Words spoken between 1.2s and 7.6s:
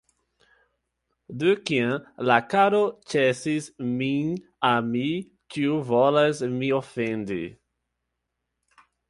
De kiam la caro ĉesis min ami, ĉiu volas min ofendi!